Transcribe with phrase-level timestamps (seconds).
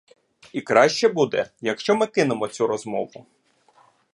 [0.53, 3.25] І краще буде, якщо ми кинемо цю розмову.